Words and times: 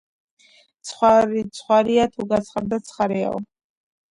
ხვარი 0.91 1.43
ცხვარია, 1.57 2.07
და, 2.09 2.09
თუ 2.17 2.27
გაცხარდა, 2.33 2.81
ცხარეაო 2.89 3.39